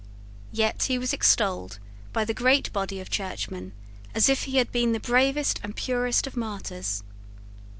[0.51, 1.77] Yet he was extolled
[2.11, 3.71] by the great body of Churchmen
[4.15, 7.03] as if he had been the bravest and purest of martyrs.